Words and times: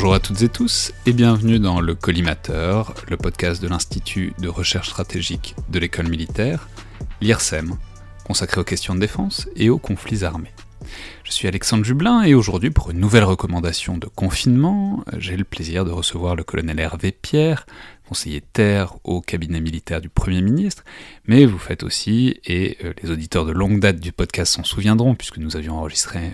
Bonjour 0.00 0.14
à 0.14 0.18
toutes 0.18 0.40
et 0.40 0.48
tous 0.48 0.92
et 1.04 1.12
bienvenue 1.12 1.58
dans 1.58 1.78
le 1.78 1.94
Collimateur, 1.94 2.94
le 3.10 3.18
podcast 3.18 3.60
de 3.60 3.68
l'Institut 3.68 4.32
de 4.38 4.48
recherche 4.48 4.88
stratégique 4.88 5.54
de 5.68 5.78
l'école 5.78 6.08
militaire, 6.08 6.70
l'IRSEM, 7.20 7.76
consacré 8.24 8.62
aux 8.62 8.64
questions 8.64 8.94
de 8.94 9.00
défense 9.00 9.46
et 9.56 9.68
aux 9.68 9.76
conflits 9.76 10.24
armés. 10.24 10.54
Je 11.22 11.32
suis 11.32 11.48
Alexandre 11.48 11.84
Jublin 11.84 12.22
et 12.22 12.32
aujourd'hui, 12.32 12.70
pour 12.70 12.90
une 12.90 12.98
nouvelle 12.98 13.24
recommandation 13.24 13.98
de 13.98 14.06
confinement, 14.06 15.04
j'ai 15.18 15.36
le 15.36 15.44
plaisir 15.44 15.84
de 15.84 15.90
recevoir 15.90 16.34
le 16.34 16.44
colonel 16.44 16.80
Hervé 16.80 17.12
Pierre, 17.12 17.66
conseiller 18.08 18.40
terre 18.40 18.94
au 19.04 19.20
cabinet 19.20 19.60
militaire 19.60 20.00
du 20.00 20.08
Premier 20.08 20.40
ministre, 20.40 20.82
mais 21.26 21.44
vous 21.44 21.58
faites 21.58 21.82
aussi, 21.82 22.40
et 22.46 22.78
euh, 22.84 22.94
les 23.02 23.10
auditeurs 23.10 23.44
de 23.44 23.52
longue 23.52 23.80
date 23.80 24.00
du 24.00 24.12
podcast 24.12 24.54
s'en 24.54 24.64
souviendront, 24.64 25.14
puisque 25.14 25.36
nous 25.36 25.56
avions 25.56 25.76
enregistré 25.76 26.30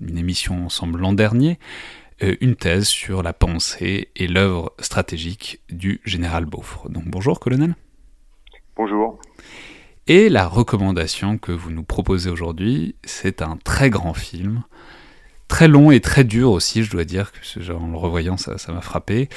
une 0.00 0.18
émission 0.18 0.66
ensemble 0.66 0.98
l'an 0.98 1.12
dernier, 1.12 1.60
une 2.20 2.56
thèse 2.56 2.86
sur 2.86 3.22
la 3.22 3.32
pensée 3.32 4.08
et 4.16 4.26
l'œuvre 4.26 4.72
stratégique 4.78 5.60
du 5.70 6.00
général 6.04 6.46
Beaufre. 6.46 6.88
Donc 6.88 7.04
bonjour 7.06 7.40
colonel. 7.40 7.76
Bonjour. 8.76 9.18
Et 10.06 10.28
la 10.28 10.46
recommandation 10.46 11.36
que 11.36 11.50
vous 11.50 11.70
nous 11.70 11.82
proposez 11.82 12.30
aujourd'hui, 12.30 12.94
c'est 13.04 13.42
un 13.42 13.58
très 13.64 13.90
grand 13.90 14.14
film, 14.14 14.62
très 15.48 15.66
long 15.66 15.90
et 15.90 16.00
très 16.00 16.22
dur 16.22 16.52
aussi, 16.52 16.84
je 16.84 16.90
dois 16.90 17.04
dire, 17.04 17.32
que 17.32 17.72
en 17.72 17.88
le 17.88 17.96
revoyant, 17.96 18.36
ça, 18.36 18.56
m'a 18.72 18.80
frappé. 18.80 19.28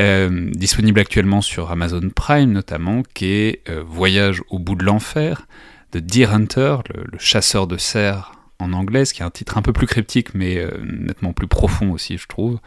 Euh, 0.00 0.50
disponible 0.52 1.00
actuellement 1.00 1.40
sur 1.40 1.70
Amazon 1.70 2.08
Prime 2.14 2.52
notamment, 2.52 3.02
qui 3.14 3.26
est 3.26 3.68
euh, 3.68 3.82
Voyage 3.86 4.42
au 4.48 4.58
bout 4.58 4.74
de 4.74 4.84
l'enfer 4.84 5.46
de 5.92 6.00
Deer 6.00 6.32
Hunter, 6.32 6.76
le, 6.94 7.18
chasseur 7.18 7.66
de 7.66 7.76
cerfs 7.76 8.32
en 8.62 8.72
anglais, 8.72 9.04
ce 9.04 9.14
qui 9.14 9.22
est 9.22 9.24
un 9.24 9.30
titre 9.30 9.58
un 9.58 9.62
peu 9.62 9.72
plus 9.72 9.86
cryptique 9.86 10.34
mais 10.34 10.58
euh, 10.58 10.70
nettement 10.84 11.32
plus 11.32 11.48
profond 11.48 11.90
aussi, 11.90 12.18
je 12.18 12.26
trouve. 12.26 12.58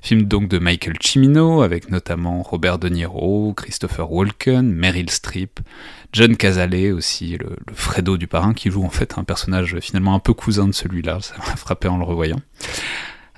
Film 0.00 0.24
donc 0.24 0.48
de 0.48 0.58
Michael 0.58 0.96
Cimino, 1.00 1.62
avec 1.62 1.90
notamment 1.90 2.42
Robert 2.42 2.78
De 2.78 2.88
Niro, 2.88 3.54
Christopher 3.54 4.10
Walken, 4.10 4.72
Meryl 4.72 5.10
Streep, 5.10 5.60
John 6.12 6.36
Cazale 6.36 6.92
aussi, 6.92 7.36
le, 7.38 7.56
le, 7.66 7.74
Fredo 7.74 8.16
du 8.16 8.26
parrain, 8.26 8.54
qui 8.54 8.70
joue 8.70 8.84
en 8.84 8.90
fait 8.90 9.18
un 9.18 9.24
personnage 9.24 9.78
finalement 9.80 10.14
un 10.14 10.18
peu 10.18 10.34
cousin 10.34 10.66
de 10.66 10.72
celui-là, 10.72 11.20
ça 11.20 11.34
m'a 11.38 11.56
frappé 11.56 11.88
en 11.88 11.98
le 11.98 12.04
revoyant. 12.04 12.40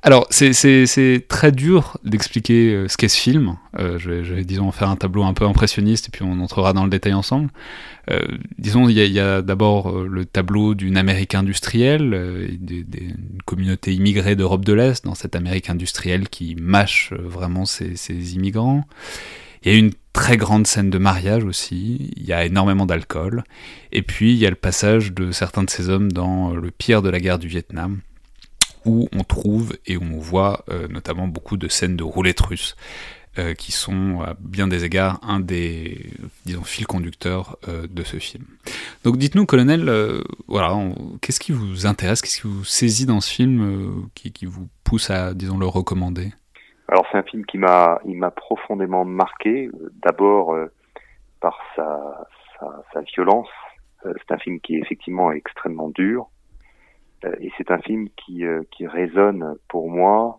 Alors, 0.06 0.26
c'est 0.28 1.24
très 1.28 1.50
dur 1.50 1.96
d'expliquer 2.04 2.74
euh, 2.74 2.88
ce 2.88 2.98
qu'est 2.98 3.08
ce 3.08 3.18
film. 3.18 3.56
Euh, 3.78 3.98
je, 3.98 4.10
vais, 4.10 4.44
disons, 4.44 4.70
faire 4.70 4.90
un 4.90 4.96
tableau 4.96 5.22
un 5.22 5.32
peu 5.32 5.46
impressionniste 5.46 6.08
et 6.08 6.10
puis 6.10 6.22
on 6.22 6.40
entrera 6.40 6.74
dans 6.74 6.84
le 6.84 6.90
détail 6.90 7.14
ensemble. 7.14 7.48
Euh, 8.10 8.20
disons, 8.58 8.86
il 8.90 8.98
y 8.98 9.18
a, 9.18 9.40
d'abord 9.40 10.02
le 10.02 10.26
tableau 10.26 10.74
d'une 10.74 10.98
Amérique 10.98 11.34
industrielle, 11.34 12.58
d'une 12.60 13.16
communauté 13.46 13.94
immigrée 13.94 14.36
d'Europe 14.36 14.62
de 14.66 14.74
l'Est, 14.74 15.06
dans 15.06 15.14
cette 15.14 15.36
Amérique 15.36 15.70
industrielle 15.70 16.28
qui 16.28 16.54
mâche 16.54 17.14
vraiment 17.14 17.64
ses, 17.64 17.94
immigrants. 18.34 18.84
Il 19.62 19.72
y 19.72 19.74
a 19.74 19.78
une 19.78 19.92
très 20.12 20.36
grande 20.36 20.66
scène 20.66 20.90
de 20.90 20.98
mariage 20.98 21.44
aussi, 21.44 22.12
il 22.14 22.26
y 22.26 22.34
a 22.34 22.44
énormément 22.44 22.84
d'alcool, 22.84 23.42
et 23.90 24.02
puis 24.02 24.34
il 24.34 24.38
y 24.38 24.44
a 24.44 24.50
le 24.50 24.54
passage 24.54 25.14
de 25.14 25.32
certains 25.32 25.62
de 25.62 25.70
ces 25.70 25.88
hommes 25.88 26.12
dans 26.12 26.54
le 26.54 26.70
pire 26.70 27.00
de 27.00 27.08
la 27.08 27.20
guerre 27.20 27.38
du 27.38 27.48
Vietnam, 27.48 28.00
où 28.84 29.08
on 29.12 29.24
trouve 29.24 29.76
et 29.86 29.96
où 29.96 30.02
on 30.02 30.18
voit 30.18 30.64
euh, 30.68 30.88
notamment 30.88 31.26
beaucoup 31.26 31.56
de 31.56 31.68
scènes 31.68 31.96
de 31.96 32.04
roulettes 32.04 32.40
russes, 32.40 32.76
euh, 33.38 33.54
qui 33.54 33.72
sont 33.72 34.20
à 34.22 34.34
bien 34.38 34.68
des 34.68 34.84
égards 34.84 35.18
un 35.22 35.40
des 35.40 36.10
disons 36.46 36.62
fils 36.62 36.86
conducteurs 36.86 37.56
euh, 37.68 37.86
de 37.88 38.02
ce 38.04 38.18
film. 38.18 38.44
Donc 39.02 39.16
dites-nous, 39.16 39.46
colonel, 39.46 39.90
voilà, 40.46 40.76
qu'est-ce 41.20 41.40
qui 41.40 41.52
vous 41.52 41.86
intéresse, 41.86 42.20
qu'est-ce 42.20 42.40
qui 42.40 42.48
vous 42.48 42.64
saisit 42.64 43.06
dans 43.06 43.20
ce 43.20 43.32
film, 43.32 44.08
qui, 44.14 44.46
vous 44.46 44.68
pousse 44.84 45.10
à 45.10 45.34
disons 45.34 45.58
le 45.58 45.66
recommander? 45.66 46.32
Alors 46.88 47.06
c'est 47.10 47.18
un 47.18 47.22
film 47.22 47.44
qui 47.46 47.58
m'a 47.58 47.98
il 48.06 48.16
m'a 48.16 48.30
profondément 48.30 49.04
marqué, 49.04 49.70
d'abord 50.02 50.56
par 51.40 51.58
sa, 51.76 53.00
violence. 53.14 53.48
c'est 54.02 54.32
un 54.32 54.38
film 54.38 54.60
qui 54.60 54.76
est 54.76 54.80
effectivement 54.80 55.32
extrêmement 55.32 55.90
dur. 55.90 56.28
Euh, 57.24 57.34
et 57.40 57.50
c'est 57.56 57.70
un 57.70 57.78
film 57.78 58.08
qui, 58.10 58.44
euh, 58.44 58.62
qui 58.70 58.86
résonne 58.86 59.56
pour 59.68 59.88
moi 59.90 60.38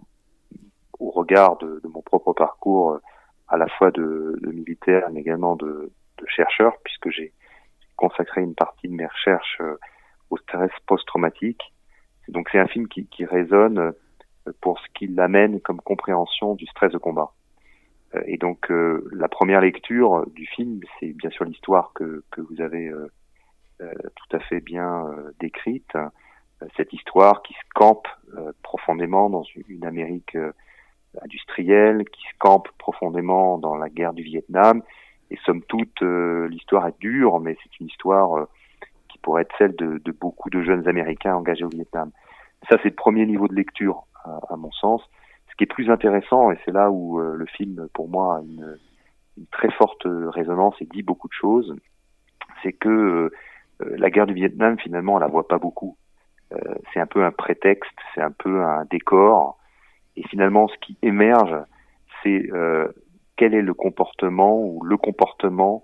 au 1.00 1.12
regard 1.12 1.58
de, 1.58 1.80
de 1.84 1.88
mon 1.88 2.02
propre 2.02 2.34
parcours 2.34 2.94
euh, 2.94 3.02
à 3.48 3.58
la 3.58 3.68
fois 3.68 3.92
de, 3.92 4.38
de 4.42 4.52
militaire 4.52 5.10
mais 5.12 5.22
également 5.22 5.56
de, 5.56 5.92
de 6.18 6.26
chercheur 6.28 6.74
puisque 6.84 7.10
j'ai 7.10 7.34
consacré 7.96 8.42
une 8.42 8.56
partie 8.56 8.88
de 8.88 8.94
mes 8.94 9.06
recherches 9.06 9.62
au 10.30 10.38
stress 10.38 10.72
post-traumatique. 10.86 11.74
Donc 12.28 12.50
c'est 12.52 12.60
un 12.60 12.68
film 12.68 12.88
qui, 12.90 13.08
qui 13.08 13.24
résonne 13.24 13.94
pour 14.60 14.80
ce 14.80 14.86
qu'il 14.94 15.18
amène 15.20 15.62
comme 15.62 15.80
compréhension 15.80 16.56
du 16.56 16.66
stress 16.66 16.92
de 16.92 16.98
combat. 16.98 17.32
Et 18.26 18.38
donc 18.38 18.70
la 19.14 19.30
première 19.30 19.62
lecture 19.62 20.26
du 20.32 20.46
film, 20.46 20.82
c'est 21.00 21.14
bien 21.14 21.30
sûr 21.30 21.46
l'histoire 21.46 21.94
que, 21.94 22.26
que 22.32 22.42
vous 22.42 22.60
avez 22.60 22.92
tout 23.80 24.36
à 24.36 24.40
fait 24.40 24.60
bien 24.60 25.06
décrite, 25.40 25.96
cette 26.76 26.94
histoire 26.94 27.42
qui 27.42 27.54
se 27.54 27.60
campe 27.74 28.08
euh, 28.38 28.52
profondément 28.64 29.30
dans 29.30 29.44
une 29.68 29.86
Amérique 29.86 30.36
euh, 30.36 30.52
industrielle, 31.22 32.06
qui 32.10 32.22
se 32.24 32.38
campe 32.40 32.70
profondément 32.78 33.58
dans 33.58 33.76
la 33.76 33.90
guerre 33.90 34.14
du 34.14 34.24
Vietnam. 34.24 34.82
Et 35.32 35.38
somme 35.46 35.64
toute, 35.64 36.02
euh, 36.02 36.48
l'histoire 36.50 36.88
est 36.88 37.00
dure, 37.00 37.40
mais 37.40 37.58
c'est 37.64 37.80
une 37.80 37.88
histoire 37.88 38.48
qui 39.10 39.18
pourrait 39.20 39.44
être 39.44 39.56
celle 39.58 39.76
de, 39.76 40.12
beaucoup 40.12 40.50
de 40.50 40.62
jeunes 40.62 40.88
Américains 40.88 41.36
engagés 41.36 41.64
au 41.64 41.70
Vietnam. 41.70 42.12
Ça, 42.70 42.78
c'est 42.84 42.90
le 42.90 42.96
premier 42.96 43.26
niveau 43.26 43.48
de 43.48 43.56
lecture, 43.56 44.04
à, 44.24 44.56
mon 44.56 44.72
sens. 44.72 45.02
Ce 45.50 45.56
qui 45.56 45.64
est 45.64 45.74
plus 45.74 45.90
intéressant, 45.90 46.52
et 46.52 46.58
c'est 46.66 46.72
là 46.72 46.92
où 46.92 47.20
le 47.20 47.46
film, 47.46 47.88
pour 47.94 48.10
moi, 48.10 48.38
a 48.38 48.42
une, 48.42 48.78
une, 49.38 49.46
très 49.48 49.72
forte 49.72 50.04
résonance 50.06 50.76
et 50.82 50.86
dit 50.86 51.04
beaucoup 51.04 51.28
de 51.28 51.34
choses, 51.34 51.76
c'est 52.62 52.74
que 52.74 53.32
la 53.80 54.10
guerre 54.10 54.28
du 54.28 54.34
Vietnam, 54.34 54.78
finalement, 54.78 55.16
on 55.16 55.20
la 55.20 55.28
voit 55.28 55.48
pas 55.48 55.60
beaucoup. 55.60 55.98
Euh, 56.54 56.58
c'est 56.94 57.00
un 57.00 57.06
peu 57.06 57.24
un 57.24 57.32
prétexte, 57.32 57.92
c'est 58.14 58.22
un 58.22 58.32
peu 58.32 58.64
un 58.64 58.86
décor. 58.90 59.58
Et 60.16 60.24
finalement, 60.28 60.68
ce 60.68 60.76
qui 60.86 60.98
émerge, 61.02 61.56
c'est 62.24 62.50
euh, 62.54 62.88
quel 63.36 63.54
est 63.54 63.62
le 63.62 63.74
comportement 63.74 64.60
ou 64.60 64.84
le 64.84 64.96
comportement 64.96 65.82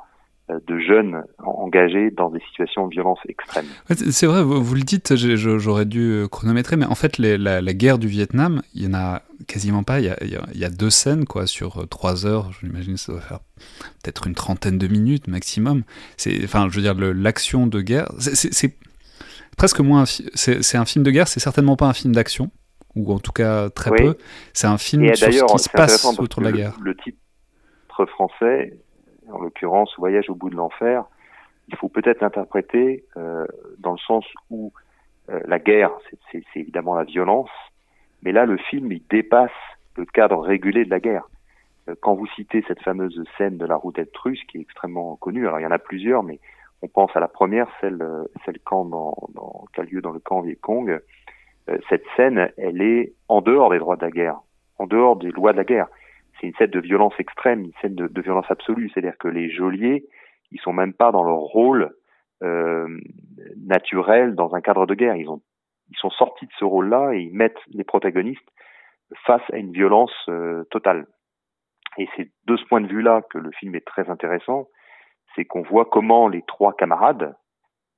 euh, 0.49 0.59
de 0.67 0.79
jeunes 0.79 1.23
engagés 1.39 2.11
dans 2.11 2.29
des 2.29 2.39
situations 2.41 2.87
de 2.87 2.93
violence 2.93 3.19
extrême. 3.27 3.65
C'est 3.89 4.27
vrai, 4.27 4.43
vous, 4.43 4.75
le 4.75 4.81
dites, 4.81 5.15
j'aurais 5.15 5.85
dû 5.85 6.25
chronométrer, 6.31 6.77
mais 6.77 6.85
en 6.85 6.95
fait, 6.95 7.17
la, 7.17 7.61
guerre 7.73 7.97
du 7.97 8.07
Vietnam, 8.07 8.61
il 8.73 8.83
y 8.83 8.87
en 8.87 8.93
a 8.93 9.23
quasiment 9.47 9.83
pas. 9.83 9.99
Il 9.99 10.05
y 10.05 10.65
a, 10.65 10.69
deux 10.69 10.91
scènes 10.91 11.25
quoi 11.25 11.47
sur 11.47 11.87
trois 11.89 12.25
heures. 12.25 12.51
J'imagine 12.61 12.93
que 12.93 12.99
ça 12.99 13.11
doit 13.11 13.21
faire 13.21 13.39
peut-être 14.03 14.27
une 14.27 14.35
trentaine 14.35 14.77
de 14.77 14.87
minutes 14.87 15.27
maximum. 15.27 15.83
Enfin, 16.43 16.69
je 16.69 16.75
veux 16.75 16.81
dire, 16.81 16.95
l'action 16.95 17.67
de 17.67 17.81
guerre, 17.81 18.11
c'est 18.19 18.75
presque 19.57 19.79
moins. 19.79 20.05
C'est 20.05 20.77
un 20.77 20.85
film 20.85 21.03
de 21.03 21.11
guerre, 21.11 21.27
c'est 21.27 21.39
certainement 21.39 21.75
pas 21.75 21.87
un 21.87 21.93
film 21.93 22.13
d'action, 22.13 22.51
ou 22.95 23.11
en 23.11 23.19
tout 23.19 23.31
cas 23.31 23.69
très 23.69 23.91
peu. 23.91 24.17
C'est 24.53 24.67
un 24.67 24.77
film 24.77 25.13
sur 25.15 25.31
ce 25.31 25.53
qui 25.53 25.63
se 25.63 25.69
passe 25.69 26.05
autour 26.19 26.41
de 26.41 26.47
la 26.47 26.51
guerre. 26.51 26.77
Le, 26.81 26.95
titre 26.95 27.17
français, 28.07 28.77
en 29.31 29.39
l'occurrence 29.39 29.93
Voyage 29.97 30.29
au 30.29 30.35
bout 30.35 30.49
de 30.49 30.55
l'enfer, 30.55 31.03
il 31.67 31.75
faut 31.75 31.89
peut-être 31.89 32.21
l'interpréter 32.21 33.05
dans 33.77 33.91
le 33.91 33.99
sens 33.99 34.25
où 34.49 34.73
la 35.27 35.59
guerre, 35.59 35.91
c'est 36.31 36.43
évidemment 36.55 36.95
la 36.95 37.03
violence, 37.03 37.49
mais 38.23 38.31
là, 38.31 38.45
le 38.45 38.57
film, 38.57 38.91
il 38.91 39.03
dépasse 39.09 39.51
le 39.95 40.05
cadre 40.05 40.39
régulé 40.39 40.85
de 40.85 40.89
la 40.89 40.99
guerre. 40.99 41.27
Quand 42.01 42.13
vous 42.13 42.27
citez 42.27 42.63
cette 42.67 42.81
fameuse 42.81 43.21
scène 43.37 43.57
de 43.57 43.65
la 43.65 43.75
routette 43.75 44.15
russe, 44.17 44.41
qui 44.47 44.57
est 44.57 44.61
extrêmement 44.61 45.15
connue, 45.15 45.47
alors 45.47 45.59
il 45.59 45.63
y 45.63 45.65
en 45.65 45.71
a 45.71 45.79
plusieurs, 45.79 46.23
mais 46.23 46.39
on 46.81 46.87
pense 46.87 47.15
à 47.15 47.19
la 47.19 47.27
première, 47.27 47.67
celle, 47.79 48.03
celle 48.45 48.59
dans, 48.65 49.15
dans, 49.33 49.65
qui 49.73 49.81
a 49.81 49.83
lieu 49.83 50.01
dans 50.01 50.11
le 50.11 50.19
camp 50.19 50.41
Viet 50.41 50.55
Cong. 50.55 50.99
Cette 51.89 52.03
scène, 52.15 52.51
elle 52.57 52.81
est 52.81 53.13
en 53.27 53.41
dehors 53.41 53.69
des 53.69 53.77
droits 53.77 53.95
de 53.95 54.01
la 54.01 54.11
guerre, 54.11 54.39
en 54.79 54.87
dehors 54.87 55.15
des 55.15 55.29
lois 55.29 55.51
de 55.51 55.57
la 55.57 55.63
guerre 55.63 55.87
c'est 56.41 56.47
une 56.47 56.55
scène 56.55 56.71
de 56.71 56.79
violence 56.79 57.13
extrême, 57.19 57.61
une 57.61 57.73
scène 57.81 57.95
de, 57.95 58.21
violence 58.21 58.49
absolue. 58.49 58.89
C'est-à-dire 58.89 59.17
que 59.17 59.27
les 59.27 59.49
geôliers, 59.49 60.05
ils 60.51 60.59
sont 60.59 60.73
même 60.73 60.93
pas 60.93 61.11
dans 61.11 61.23
leur 61.23 61.37
rôle 61.37 61.93
euh, 62.41 62.87
naturel 63.57 64.35
dans 64.35 64.55
un 64.55 64.61
cadre 64.61 64.87
de 64.87 64.95
guerre. 64.95 65.15
Ils 65.15 65.29
ont, 65.29 65.41
ils 65.89 65.97
sont 65.97 66.09
sortis 66.09 66.47
de 66.47 66.51
ce 66.57 66.65
rôle-là 66.65 67.13
et 67.13 67.19
ils 67.19 67.33
mettent 67.33 67.59
les 67.67 67.83
protagonistes 67.83 68.47
face 69.25 69.43
à 69.53 69.57
une 69.57 69.71
violence 69.71 70.13
euh, 70.29 70.63
totale. 70.71 71.05
Et 71.97 72.07
c'est 72.15 72.31
de 72.47 72.57
ce 72.57 72.65
point 72.65 72.81
de 72.81 72.87
vue-là 72.87 73.21
que 73.29 73.37
le 73.37 73.51
film 73.51 73.75
est 73.75 73.85
très 73.85 74.09
intéressant, 74.09 74.67
c'est 75.35 75.45
qu'on 75.45 75.61
voit 75.63 75.85
comment 75.85 76.27
les 76.27 76.43
trois 76.47 76.73
camarades, 76.73 77.35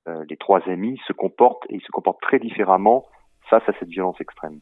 euh, 0.08 0.24
les 0.30 0.38
trois 0.38 0.62
amis 0.68 1.00
se 1.08 1.14
comportent 1.14 1.66
et 1.70 1.76
ils 1.76 1.82
se 1.82 1.92
comportent 1.92 2.22
très 2.22 2.40
différemment 2.40 3.06
face 3.50 3.64
à 3.68 3.74
cette 3.80 3.90
violence 3.90 4.20
extrême 4.22 4.60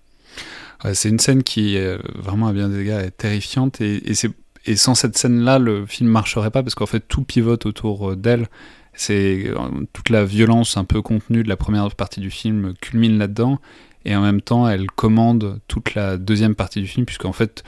c'est 0.94 1.09
une 1.09 1.19
scène 1.19 1.44
qui, 1.44 1.77
vraiment 2.15 2.47
à 2.47 2.53
bien 2.53 2.69
des 2.69 2.81
égards, 2.81 3.01
est 3.01 3.12
terrifiante. 3.12 3.81
Et, 3.81 4.75
sans 4.75 4.95
cette 4.95 5.18
scène-là, 5.18 5.59
le 5.59 5.85
film 5.85 6.09
marcherait 6.09 6.51
pas 6.51 6.63
parce 6.63 6.75
qu'en 6.75 6.85
fait, 6.85 7.01
tout 7.01 7.23
pivote 7.23 7.65
autour 7.65 8.12
euh, 8.12 8.15
d'elle. 8.15 8.47
C'est 8.94 9.47
euh, 9.47 9.56
toute 9.94 10.09
la 10.09 10.24
violence 10.24 10.77
un 10.77 10.83
peu 10.83 11.01
contenue 11.01 11.44
de 11.44 11.50
la 11.50 11.57
première 11.57 11.89
partie 11.95 12.19
du 12.19 12.29
film 12.29 12.74
culmine 12.81 13.17
là-dedans. 13.17 13.59
Et 14.06 14.15
en 14.15 14.21
même 14.21 14.41
temps, 14.41 14.67
elle 14.67 14.89
commande 14.91 15.59
toute 15.67 15.95
la 15.95 16.17
deuxième 16.17 16.56
partie 16.56 16.81
du 16.81 16.88
film, 16.88 17.06
puisqu'en 17.06 17.33
fait, 17.33 17.63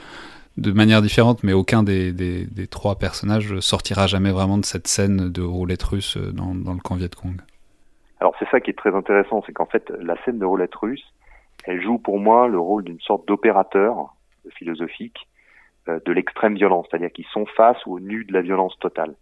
de 0.56 0.72
manière 0.72 1.02
différente, 1.02 1.42
mais 1.42 1.52
aucun 1.52 1.82
des, 1.82 2.66
trois 2.70 2.96
personnages 2.96 3.58
sortira 3.60 4.06
jamais 4.06 4.30
vraiment 4.30 4.58
de 4.58 4.64
cette 4.64 4.86
scène 4.86 5.30
de 5.30 5.42
roulette 5.42 5.82
russe 5.82 6.16
dans, 6.16 6.54
le 6.54 6.80
camp 6.80 6.94
Viet 6.94 7.14
Cong. 7.14 7.36
Alors 8.20 8.34
c'est 8.38 8.48
ça 8.50 8.60
qui 8.60 8.70
est 8.70 8.78
très 8.78 8.94
intéressant, 8.94 9.42
c'est 9.46 9.52
qu'en 9.52 9.66
fait 9.66 9.90
la 10.00 10.16
scène 10.24 10.38
de 10.38 10.46
roulette 10.46 10.74
russe, 10.74 11.04
elle 11.64 11.82
joue 11.82 11.98
pour 11.98 12.18
moi 12.18 12.48
le 12.48 12.58
rôle 12.58 12.84
d'une 12.84 13.00
sorte 13.00 13.26
d'opérateur 13.26 14.14
philosophique 14.56 15.28
euh, 15.88 16.00
de 16.04 16.12
l'extrême 16.12 16.54
violence, 16.54 16.86
c'est-à-dire 16.90 17.12
qu'ils 17.12 17.26
sont 17.26 17.46
face 17.46 17.76
au 17.86 18.00
nu 18.00 18.24
de 18.24 18.32
la 18.32 18.40
violence 18.40 18.78
totale. 18.78 19.14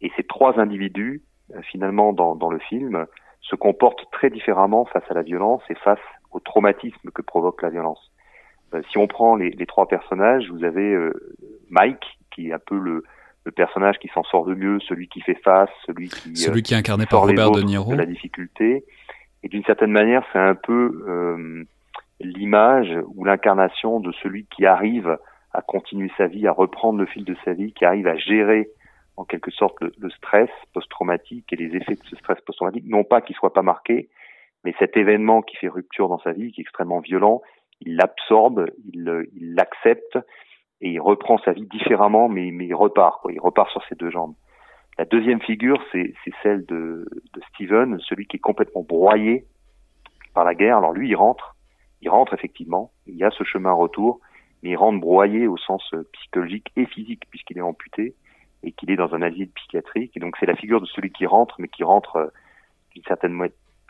Et 0.00 0.10
ces 0.16 0.22
trois 0.22 0.58
individus, 0.58 1.22
euh, 1.54 1.60
finalement, 1.62 2.12
dans, 2.12 2.50
le 2.50 2.58
film, 2.58 3.06
se 3.42 3.56
comportent 3.56 4.10
très 4.12 4.30
différemment 4.30 4.86
face 4.86 5.04
à 5.10 5.14
la 5.14 5.22
violence 5.22 5.62
et 5.68 5.74
face 5.74 5.98
au 6.30 6.40
traumatisme 6.40 7.10
que 7.10 7.22
provoque 7.22 7.60
la 7.62 7.70
violence. 7.70 8.09
Euh, 8.74 8.82
si 8.90 8.98
on 8.98 9.06
prend 9.06 9.36
les, 9.36 9.50
les, 9.50 9.66
trois 9.66 9.88
personnages, 9.88 10.48
vous 10.50 10.64
avez 10.64 10.96
Mike, 11.70 12.18
qui 12.30 12.48
est 12.48 12.52
un 12.52 12.58
peu 12.58 12.78
le, 12.78 13.04
le 13.44 13.52
personnage 13.52 13.98
qui 13.98 14.08
s'en 14.08 14.22
sort 14.24 14.44
de 14.44 14.54
mieux, 14.54 14.78
celui 14.80 15.08
qui 15.08 15.20
fait 15.20 15.38
face, 15.42 15.70
celui 15.86 16.08
qui 16.08 16.36
celui 16.36 16.62
qui 16.62 16.74
est 16.74 16.76
incarné 16.76 17.06
par 17.06 17.22
Robert 17.22 17.50
De 17.50 17.62
Niro, 17.62 17.90
de 17.90 17.96
la 17.96 18.06
difficulté, 18.06 18.84
et 19.42 19.48
d'une 19.48 19.64
certaine 19.64 19.92
manière, 19.92 20.24
c'est 20.32 20.38
un 20.38 20.54
peu 20.54 21.04
euh, 21.08 21.64
l'image 22.20 22.94
ou 23.14 23.24
l'incarnation 23.24 24.00
de 24.00 24.12
celui 24.22 24.44
qui 24.44 24.66
arrive 24.66 25.18
à 25.52 25.62
continuer 25.62 26.10
sa 26.16 26.26
vie, 26.26 26.46
à 26.46 26.52
reprendre 26.52 26.98
le 26.98 27.06
fil 27.06 27.24
de 27.24 27.34
sa 27.44 27.54
vie, 27.54 27.72
qui 27.72 27.84
arrive 27.84 28.06
à 28.06 28.16
gérer 28.16 28.70
en 29.16 29.24
quelque 29.24 29.50
sorte 29.50 29.76
le, 29.80 30.10
stress 30.10 30.50
post-traumatique 30.72 31.52
et 31.52 31.56
les 31.56 31.76
effets 31.76 31.94
de 31.94 32.04
ce 32.08 32.16
stress 32.16 32.40
post-traumatique, 32.42 32.84
non 32.86 33.04
pas 33.04 33.20
qu'il 33.20 33.36
soit 33.36 33.52
pas 33.52 33.62
marqué, 33.62 34.08
mais 34.64 34.74
cet 34.78 34.96
événement 34.96 35.42
qui 35.42 35.56
fait 35.56 35.68
rupture 35.68 36.08
dans 36.08 36.20
sa 36.20 36.32
vie, 36.32 36.52
qui 36.52 36.60
est 36.60 36.62
extrêmement 36.62 37.00
violent, 37.00 37.40
il 37.80 37.96
l'absorbe, 37.96 38.66
il 38.92 39.28
l'accepte 39.54 40.18
et 40.80 40.90
il 40.90 41.00
reprend 41.00 41.38
sa 41.38 41.52
vie 41.52 41.66
différemment, 41.66 42.28
mais, 42.28 42.50
mais 42.52 42.66
il 42.66 42.74
repart, 42.74 43.20
quoi. 43.20 43.32
il 43.32 43.40
repart 43.40 43.70
sur 43.70 43.84
ses 43.86 43.94
deux 43.94 44.10
jambes. 44.10 44.34
La 44.98 45.04
deuxième 45.04 45.40
figure, 45.40 45.82
c'est 45.92 46.12
celle 46.42 46.66
de, 46.66 47.06
de, 47.32 47.40
Steven, 47.48 47.98
celui 48.00 48.26
qui 48.26 48.36
est 48.36 48.40
complètement 48.40 48.82
broyé 48.82 49.46
par 50.34 50.44
la 50.44 50.54
guerre. 50.54 50.78
Alors 50.78 50.92
lui, 50.92 51.08
il 51.08 51.16
rentre, 51.16 51.56
il 52.02 52.10
rentre 52.10 52.34
effectivement, 52.34 52.92
il 53.06 53.16
y 53.16 53.24
a 53.24 53.30
ce 53.30 53.44
chemin 53.44 53.72
retour, 53.72 54.20
mais 54.62 54.70
il 54.70 54.76
rentre 54.76 55.00
broyé 55.00 55.46
au 55.46 55.56
sens 55.56 55.82
euh, 55.94 56.06
psychologique 56.12 56.70
et 56.76 56.86
physique, 56.86 57.24
puisqu'il 57.30 57.58
est 57.58 57.62
amputé 57.62 58.14
et 58.62 58.72
qu'il 58.72 58.90
est 58.90 58.96
dans 58.96 59.14
un 59.14 59.22
asile 59.22 59.50
psychiatrique. 59.52 60.14
Et 60.16 60.20
donc 60.20 60.36
c'est 60.38 60.46
la 60.46 60.56
figure 60.56 60.80
de 60.80 60.86
celui 60.86 61.10
qui 61.10 61.24
rentre, 61.24 61.56
mais 61.58 61.68
qui 61.68 61.82
rentre 61.82 62.16
euh, 62.16 62.26
d'une 62.94 63.04
certaine 63.04 63.32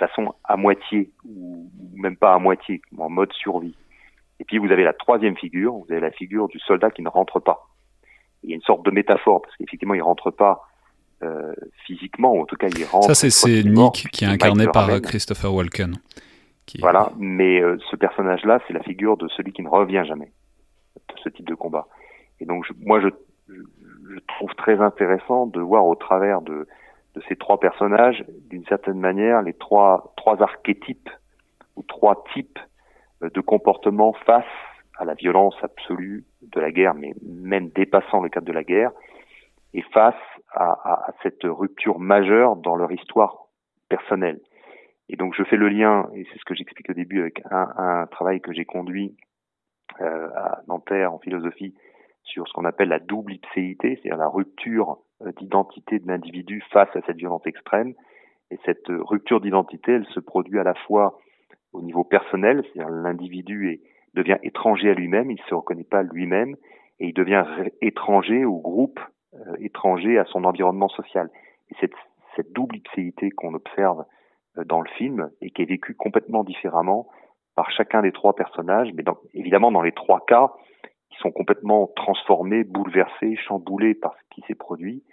façon 0.00 0.35
à 0.44 0.56
moitié, 0.56 1.11
ou 1.25 1.70
même 1.94 2.17
pas 2.17 2.35
à 2.35 2.38
moitié, 2.38 2.82
en 2.99 3.08
mode 3.08 3.32
survie. 3.32 3.76
Et 4.41 4.44
puis 4.44 4.58
vous 4.58 4.73
avez 4.73 4.85
la 4.85 4.93
troisième 4.93 5.37
figure, 5.37 5.75
vous 5.75 5.87
avez 5.91 6.00
la 6.00 6.11
figure 6.11 6.49
du 6.49 6.58
soldat 6.58 6.91
qui 6.91 7.02
ne 7.02 7.08
rentre 7.08 7.41
pas. 7.41 7.69
Il 8.43 8.50
y 8.50 8.52
a 8.52 8.56
une 8.56 8.62
sorte 8.62 8.85
de 8.85 8.91
métaphore, 8.91 9.43
parce 9.43 9.56
qu'effectivement 9.56 9.94
il 9.94 10.02
rentre 10.02 10.31
pas 10.31 10.62
euh, 11.23 11.55
physiquement, 11.87 12.32
ou 12.35 12.43
en 12.43 12.47
tout 12.47 12.56
cas 12.56 12.69
il 12.69 12.85
rentre. 12.85 13.14
Ça, 13.14 13.14
c'est 13.14 13.62
Nick 13.62 14.08
qui 14.11 14.25
est 14.25 14.29
incarné 14.29 14.67
par 14.67 15.00
Christopher 15.00 15.55
Walken. 15.55 15.97
Voilà, 16.79 17.11
mais 17.19 17.61
euh, 17.61 17.79
ce 17.91 17.97
personnage-là, 17.97 18.61
c'est 18.67 18.75
la 18.75 18.82
figure 18.82 19.17
de 19.17 19.29
celui 19.29 19.52
qui 19.52 19.62
ne 19.62 19.69
revient 19.69 20.05
jamais 20.06 20.32
de 21.08 21.14
ce 21.23 21.29
type 21.29 21.47
de 21.47 21.55
combat. 21.55 21.88
Et 22.41 22.44
donc, 22.44 22.64
moi, 22.79 23.00
je, 23.00 23.08
je, 23.49 24.19
trouve 24.29 24.55
très 24.55 24.81
intéressant 24.81 25.47
de 25.47 25.61
voir 25.61 25.85
au 25.85 25.94
travers 25.94 26.41
de, 26.43 26.69
de 27.15 27.23
ces 27.29 27.37
trois 27.37 27.59
personnages, 27.59 28.25
d'une 28.49 28.65
certaine 28.67 28.99
manière, 28.99 29.43
les 29.43 29.55
trois, 29.55 30.12
trois 30.17 30.41
archétypes 30.43 31.11
ou 31.77 31.83
trois 31.83 32.25
types 32.33 32.59
euh, 33.23 33.31
de 33.31 33.41
comportements 33.41 34.12
face 34.12 34.45
à 34.99 35.05
la 35.05 35.15
violence 35.15 35.57
absolue 35.62 36.25
de 36.43 36.61
la 36.61 36.71
guerre, 36.71 36.95
mais 36.95 37.15
même 37.23 37.71
dépassant 37.71 38.21
le 38.21 38.29
cadre 38.29 38.47
de 38.47 38.53
la 38.53 38.65
guerre, 38.65 38.93
et 39.73 39.83
face 39.95 40.15
à, 40.53 41.12
cette 41.23 41.45
rupture 41.45 42.01
majeure 42.01 42.57
dans 42.57 42.75
leur 42.75 42.91
histoire 42.93 43.47
personnelle. 43.89 44.41
Et 45.09 45.17
donc 45.17 45.35
je 45.35 45.45
fais 45.45 45.57
le 45.57 45.69
lien, 45.69 46.09
et 46.15 46.27
c'est 46.31 46.39
ce 46.39 46.45
que 46.45 46.55
j'explique 46.55 46.91
au 46.91 46.93
début 46.93 47.21
avec 47.21 47.41
un, 47.51 48.07
travail 48.11 48.41
que 48.41 48.53
j'ai 48.53 48.65
conduit 48.65 49.17
euh, 50.01 50.29
à 50.37 50.61
Nanterre 50.67 51.12
en 51.12 51.19
philosophie 51.19 51.75
sur 52.25 52.47
ce 52.47 52.53
qu'on 52.53 52.65
appelle 52.65 52.89
la 52.89 52.99
double 52.99 53.35
ipséité, 53.35 53.97
c'est-à-dire 53.97 54.19
la 54.19 54.29
rupture 54.29 54.99
d'identité 55.39 55.99
de 55.99 56.09
l'individu 56.09 56.63
face 56.71 56.95
à 56.95 57.01
cette 57.07 57.17
violence 57.17 57.47
extrême. 57.47 57.95
Et 58.51 58.59
cette 58.65 58.87
rupture 58.89 59.41
d'identité, 59.41 59.93
elle 59.93 60.07
se 60.07 60.21
produit 60.21 60.59
à 60.59 60.65
la 60.65 60.75
fois 60.75 61.19
au 61.73 61.83
niveau 61.83 62.05
personnel, 62.05 62.65
c'est-à-dire 62.65 62.91
l'individu 62.91 63.81
devient 64.15 64.39
étranger 64.43 64.91
à 64.91 64.95
lui-même, 64.95 65.31
il 65.31 65.41
ne 65.41 65.49
se 65.49 65.55
reconnaît 65.55 65.85
pas 65.85 66.03
lui-même, 66.03 66.57
et 66.99 67.07
il 67.07 67.15
devient 67.15 67.45
étranger 67.81 68.45
au 68.45 68.59
groupe 68.59 69.00
euh, 69.35 69.55
étranger 69.61 70.19
à 70.19 70.25
son 70.25 70.45
environnement 70.45 70.89
social. 70.89 71.31
Et 71.71 71.77
cette, 71.81 71.95
cette 72.35 72.53
double 72.53 72.79
ipséité 72.79 73.31
qu'on 73.31 73.55
observe 73.55 74.05
euh, 74.59 74.65
dans 74.65 74.81
le 74.81 74.89
film 74.91 75.31
et 75.41 75.50
qui 75.50 75.62
est 75.62 75.67
vécue 75.67 75.95
complètement 75.95 76.43
différemment 76.43 77.07
par 77.55 77.71
chacun 77.71 78.03
des 78.03 78.11
trois 78.11 78.35
personnages, 78.35 78.91
mais 78.95 79.05
évidemment 79.35 79.71
dans 79.71 79.83
les 79.83 79.93
trois 79.93 80.25
cas, 80.27 80.53
ils 81.12 81.17
sont 81.19 81.31
complètement 81.31 81.89
transformés, 81.95 82.65
bouleversés, 82.65 83.37
chamboulés 83.37 83.95
par 83.95 84.17
ce 84.17 84.35
qui 84.35 84.41
s'est 84.49 84.55
produit, 84.55 85.05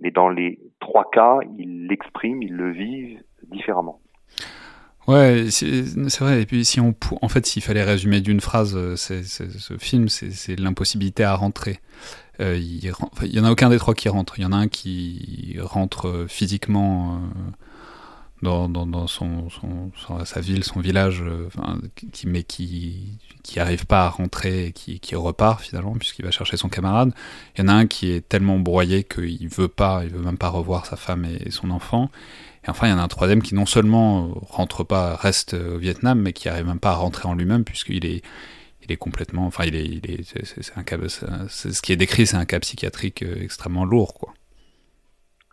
mais 0.00 0.10
dans 0.10 0.28
les 0.28 0.58
trois 0.80 1.10
cas, 1.10 1.38
ils 1.58 1.86
l'expriment, 1.86 2.42
ils 2.42 2.54
le 2.54 2.72
vivent 2.72 3.22
différemment. 3.50 4.00
Ouais, 5.06 5.46
c'est 5.50 6.20
vrai. 6.20 6.42
Et 6.42 6.46
puis, 6.46 6.64
si 6.64 6.78
on, 6.80 6.94
en 7.20 7.28
fait, 7.28 7.46
s'il 7.46 7.62
fallait 7.62 7.82
résumer 7.82 8.20
d'une 8.20 8.40
phrase 8.40 8.76
euh, 8.76 8.96
ce 8.96 9.76
film, 9.78 10.08
c'est 10.08 10.56
l'impossibilité 10.56 11.24
à 11.24 11.34
rentrer. 11.34 11.80
Euh, 12.40 12.56
il, 12.56 12.84
il 13.22 13.34
y 13.34 13.40
en 13.40 13.44
a 13.44 13.50
aucun 13.50 13.70
des 13.70 13.78
trois 13.78 13.94
qui 13.94 14.08
rentre. 14.08 14.38
Il 14.38 14.42
y 14.42 14.44
en 14.44 14.52
a 14.52 14.56
un 14.56 14.68
qui 14.68 15.56
rentre 15.60 16.08
euh, 16.08 16.26
physiquement 16.28 17.20
dans, 18.42 18.68
dans, 18.68 18.86
dans 18.86 19.06
son, 19.06 19.48
son, 19.50 19.90
sa 20.24 20.40
ville, 20.40 20.64
son 20.64 20.80
village, 20.80 21.22
qui, 22.12 22.26
mais 22.26 22.42
qui 22.42 23.18
qui 23.42 23.58
arrive 23.58 23.86
pas 23.86 24.04
à 24.04 24.08
rentrer 24.10 24.66
et 24.66 24.72
qui, 24.72 25.00
qui 25.00 25.14
repart 25.14 25.62
finalement 25.62 25.94
puisqu'il 25.94 26.24
va 26.24 26.30
chercher 26.30 26.56
son 26.56 26.68
camarade. 26.68 27.12
Il 27.56 27.62
y 27.62 27.64
en 27.64 27.68
a 27.68 27.72
un 27.72 27.86
qui 27.86 28.10
est 28.10 28.28
tellement 28.28 28.58
broyé 28.58 29.02
qu'il 29.04 29.48
veut 29.48 29.68
pas, 29.68 30.02
il 30.04 30.10
veut 30.10 30.22
même 30.22 30.36
pas 30.38 30.48
revoir 30.48 30.86
sa 30.86 30.96
femme 30.96 31.24
et 31.24 31.50
son 31.50 31.70
enfant. 31.70 32.10
Et 32.66 32.70
enfin, 32.70 32.88
il 32.88 32.90
y 32.90 32.92
en 32.92 32.98
a 32.98 33.02
un 33.02 33.08
troisième 33.08 33.42
qui 33.42 33.54
non 33.54 33.66
seulement 33.66 34.26
euh, 34.26 34.32
rentre 34.48 34.84
pas, 34.84 35.16
reste 35.16 35.54
au 35.54 35.78
Vietnam, 35.78 36.20
mais 36.20 36.32
qui 36.32 36.48
arrive 36.48 36.66
même 36.66 36.78
pas 36.78 36.90
à 36.90 36.94
rentrer 36.96 37.26
en 37.26 37.34
lui-même, 37.34 37.64
puisqu'il 37.64 38.04
est, 38.04 38.22
il 38.82 38.92
est 38.92 38.96
complètement, 38.96 39.46
enfin, 39.46 39.64
il 39.64 39.74
est, 39.74 39.86
il 39.86 40.10
est, 40.10 40.22
c'est 40.44 40.76
un 40.76 40.82
cas, 40.82 40.98
ce 41.08 41.80
qui 41.80 41.92
est 41.92 41.96
décrit, 41.96 42.26
c'est 42.26 42.36
un 42.36 42.44
cas 42.44 42.60
psychiatrique 42.60 43.22
euh, 43.22 43.42
extrêmement 43.42 43.84
lourd, 43.86 44.14
quoi. 44.14 44.34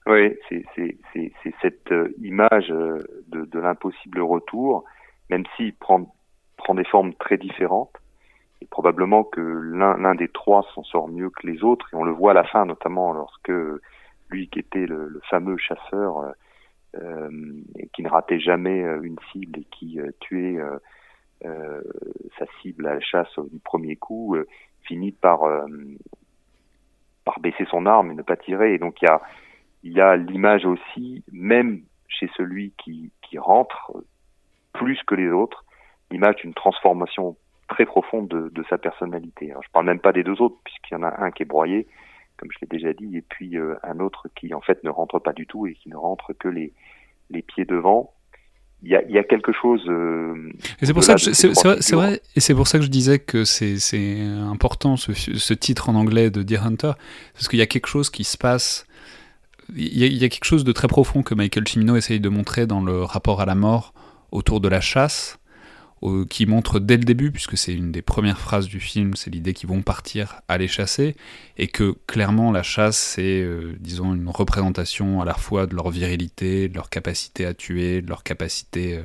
Oui, 0.08 0.34
c'est 0.50 1.54
cette 1.62 1.92
euh, 1.92 2.14
image 2.22 2.70
de, 2.70 3.44
de 3.46 3.60
l'impossible 3.60 4.22
retour, 4.22 4.86
même 5.30 5.44
s'il 5.56 5.74
prend, 5.76 6.16
prend 6.56 6.76
des 6.76 6.86
formes 6.86 7.14
très 7.16 7.38
différentes. 7.38 7.92
Et 8.62 8.66
probablement 8.68 9.24
que 9.24 9.42
l'un 9.42 10.16
des 10.16 10.30
trois 10.30 10.66
s'en 10.74 10.84
sort 10.84 11.10
mieux 11.10 11.30
que 11.30 11.46
les 11.46 11.64
autres, 11.64 11.88
et 11.94 11.96
on 11.96 12.04
le 12.04 12.12
voit 12.12 12.32
à 12.32 12.34
la 12.34 12.46
fin, 12.46 12.66
notamment 12.66 13.14
lorsque 13.14 13.52
lui 14.30 14.48
qui 14.48 14.60
était 14.60 14.88
le, 14.88 15.22
fameux 15.30 15.58
chasseur 15.58 16.34
euh, 16.96 17.30
et 17.76 17.88
qui 17.90 18.02
ne 18.02 18.10
ratait 18.10 18.40
jamais 18.40 18.80
une 19.04 19.18
cible 19.32 19.60
et 19.60 19.66
qui 19.66 20.00
tuait 20.22 20.58
sa 21.44 22.46
cible 22.62 22.88
à 22.88 22.96
la 22.96 23.00
chasse 23.00 23.38
du 23.52 23.60
premier 23.60 23.96
coup, 23.96 24.36
finit 24.82 25.12
par 25.12 25.42
par 27.26 27.40
baisser 27.40 27.66
son 27.70 27.86
arme 27.86 28.10
et 28.10 28.16
ne 28.16 28.24
pas 28.24 28.38
tirer. 28.38 28.74
Et 28.74 28.80
donc 28.80 29.00
il 29.04 29.06
y 29.06 29.10
a 29.10 29.22
il 29.84 29.94
y 29.94 30.02
a 30.02 30.16
l'image 30.16 30.66
aussi, 30.66 31.24
même 31.32 31.82
chez 32.08 32.30
celui 32.36 32.74
qui, 32.84 33.12
qui 33.22 33.38
rentre, 33.38 33.92
plus 34.74 35.00
que 35.06 35.16
les 35.16 35.30
autres, 35.30 35.66
l'image 36.12 36.36
d'une 36.38 36.54
transformation 36.54 37.36
très 37.68 37.86
profonde 37.86 38.28
de, 38.28 38.50
de 38.50 38.64
sa 38.70 38.78
personnalité. 38.78 39.52
Alors, 39.52 39.64
je 39.64 39.70
parle 39.72 39.86
même 39.86 40.00
pas 40.00 40.14
des 40.14 40.24
deux 40.24 40.42
autres, 40.42 40.58
puisqu'il 40.64 40.94
y 40.94 40.98
en 40.98 41.04
a 41.04 41.22
un 41.22 41.32
qui 41.32 41.44
est 41.44 41.46
broyé, 41.46 41.88
comme 42.38 42.50
je 42.52 42.58
l'ai 42.62 42.68
déjà 42.68 42.94
dit, 42.94 43.18
et 43.18 43.22
puis 43.22 43.58
euh, 43.58 43.76
un 43.84 44.00
autre 44.00 44.28
qui 44.36 44.54
en 44.54 44.62
fait 44.62 44.84
ne 44.84 44.90
rentre 44.90 45.20
pas 45.20 45.34
du 45.34 45.46
tout 45.46 45.68
et 45.68 45.74
qui 45.74 45.90
ne 45.90 45.96
rentre 45.96 46.34
que 46.34 46.48
les, 46.48 46.74
les 47.30 47.42
pieds 47.42 47.66
devant. 47.66 48.14
Il 48.84 48.90
y 48.90 48.96
a, 48.96 49.02
il 49.04 49.12
y 49.12 49.18
a 49.18 49.24
quelque 49.24 49.52
chose. 49.52 49.84
Euh, 49.88 50.54
c'est 50.84 50.94
pour 50.94 51.04
ça 51.04 51.16
que 51.16 51.20
c'est 51.20 51.48
vrai, 51.50 51.80
vrai, 51.94 52.22
et 52.36 52.40
c'est 52.40 52.54
pour 52.54 52.68
ça 52.68 52.78
que 52.78 52.84
je 52.84 52.92
disais 52.92 53.18
que 53.18 53.44
c'est 53.44 54.22
important 54.22 54.98
ce, 54.98 55.14
ce, 55.14 55.54
titre 55.56 55.90
en 55.90 55.96
anglais 55.96 56.30
de 56.30 56.44
Deer 56.44 56.64
Hunter, 56.64 56.92
parce 57.34 57.48
qu'il 57.48 57.58
y 57.58 57.64
a 57.64 57.66
quelque 57.66 57.88
chose 57.88 58.12
qui 58.12 58.24
se 58.24 58.38
passe. 58.38 58.87
Il 59.76 59.98
y, 59.98 60.24
a, 60.24 60.30
quelque 60.30 60.46
chose 60.46 60.64
de 60.64 60.72
très 60.72 60.88
profond 60.88 61.24
que 61.24 61.36
Michael 61.36 61.68
Cimino 61.68 61.96
essaye 61.96 62.20
de 62.20 62.30
montrer 62.30 62.68
dans 62.68 62.82
le 62.82 63.04
rapport 63.04 63.42
à 63.42 63.46
la 63.46 63.56
mort 63.56 63.94
autour 64.32 64.62
de 64.62 64.68
la 64.68 64.82
chasse, 64.82 65.40
qui 66.30 66.46
montre 66.46 66.80
dès 66.80 66.98
le 66.98 67.04
début, 67.04 67.32
puisque 67.32 67.58
c'est 67.58 67.74
une 67.74 67.92
des 67.92 68.02
premières 68.02 68.40
phrases 68.40 68.68
du 68.68 68.80
film, 68.80 69.16
c'est 69.16 69.32
l'idée 69.32 69.54
qu'ils 69.54 69.70
vont 69.70 69.82
partir 69.82 70.42
aller 70.48 70.68
chasser, 70.68 71.16
et 71.58 71.68
que 71.68 71.96
clairement 72.06 72.52
la 72.52 72.64
chasse, 72.64 72.98
c'est, 72.98 73.42
euh, 73.42 73.76
disons, 73.80 74.14
une 74.14 74.30
représentation 74.30 75.22
à 75.22 75.26
la 75.26 75.34
fois 75.34 75.66
de 75.66 75.76
leur 75.76 75.90
virilité, 75.90 76.70
de 76.70 76.76
leur 76.76 76.90
capacité 76.90 77.46
à 77.46 77.54
tuer, 77.54 78.02
de 78.02 78.10
leur 78.10 78.24
capacité, 78.24 78.98
euh, 78.98 79.04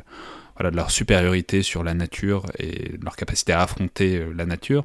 voilà, 0.57 0.71
de 0.71 0.77
leur 0.77 0.91
supériorité 0.91 1.63
sur 1.63 1.83
la 1.83 1.95
nature 1.95 2.45
et 2.59 2.97
de 2.99 3.05
leur 3.05 3.17
capacité 3.17 3.53
à 3.53 3.63
affronter 3.63 4.19
euh, 4.19 4.33
la 4.37 4.45
nature. 4.45 4.85